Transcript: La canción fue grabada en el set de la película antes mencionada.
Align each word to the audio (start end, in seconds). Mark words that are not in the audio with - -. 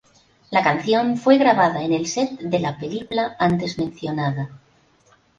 La 0.49 0.63
canción 0.63 1.15
fue 1.15 1.37
grabada 1.37 1.83
en 1.83 1.93
el 1.93 2.07
set 2.07 2.31
de 2.39 2.57
la 2.57 2.79
película 2.79 3.35
antes 3.37 3.77
mencionada. 3.77 4.49